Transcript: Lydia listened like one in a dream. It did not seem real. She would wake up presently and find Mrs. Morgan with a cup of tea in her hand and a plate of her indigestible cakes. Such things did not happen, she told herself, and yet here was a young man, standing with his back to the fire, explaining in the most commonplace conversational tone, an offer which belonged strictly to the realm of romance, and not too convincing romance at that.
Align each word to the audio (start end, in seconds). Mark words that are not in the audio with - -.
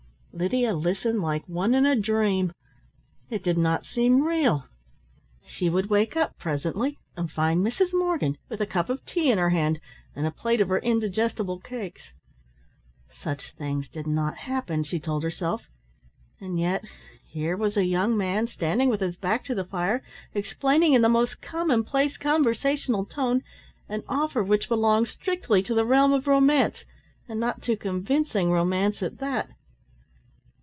Lydia 0.33 0.71
listened 0.73 1.21
like 1.21 1.43
one 1.45 1.75
in 1.75 1.85
a 1.85 1.93
dream. 1.93 2.53
It 3.29 3.43
did 3.43 3.57
not 3.57 3.85
seem 3.85 4.21
real. 4.23 4.63
She 5.45 5.69
would 5.69 5.89
wake 5.89 6.15
up 6.15 6.37
presently 6.39 6.97
and 7.17 7.29
find 7.29 7.59
Mrs. 7.63 7.91
Morgan 7.91 8.37
with 8.47 8.61
a 8.61 8.65
cup 8.65 8.89
of 8.89 9.05
tea 9.05 9.29
in 9.29 9.37
her 9.37 9.49
hand 9.49 9.81
and 10.15 10.25
a 10.25 10.31
plate 10.31 10.61
of 10.61 10.69
her 10.69 10.79
indigestible 10.79 11.59
cakes. 11.59 12.13
Such 13.13 13.51
things 13.51 13.89
did 13.89 14.07
not 14.07 14.37
happen, 14.37 14.83
she 14.85 15.01
told 15.01 15.21
herself, 15.21 15.67
and 16.39 16.57
yet 16.57 16.85
here 17.25 17.57
was 17.57 17.75
a 17.75 17.83
young 17.83 18.15
man, 18.15 18.47
standing 18.47 18.87
with 18.87 19.01
his 19.01 19.17
back 19.17 19.43
to 19.43 19.53
the 19.53 19.65
fire, 19.65 20.01
explaining 20.33 20.93
in 20.93 21.01
the 21.01 21.09
most 21.09 21.41
commonplace 21.41 22.15
conversational 22.15 23.03
tone, 23.03 23.43
an 23.89 24.01
offer 24.07 24.41
which 24.41 24.69
belonged 24.69 25.09
strictly 25.09 25.61
to 25.61 25.73
the 25.73 25.85
realm 25.85 26.13
of 26.13 26.25
romance, 26.25 26.85
and 27.27 27.37
not 27.37 27.61
too 27.61 27.75
convincing 27.75 28.49
romance 28.49 29.03
at 29.03 29.17
that. 29.17 29.49